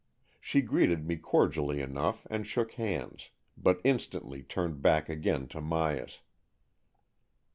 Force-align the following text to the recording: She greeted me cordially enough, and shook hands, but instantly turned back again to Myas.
She 0.39 0.61
greeted 0.61 1.05
me 1.05 1.17
cordially 1.17 1.79
enough, 1.79 2.25
and 2.31 2.47
shook 2.47 2.71
hands, 2.71 3.29
but 3.55 3.79
instantly 3.83 4.41
turned 4.41 4.81
back 4.81 5.09
again 5.09 5.47
to 5.49 5.61
Myas. 5.61 6.21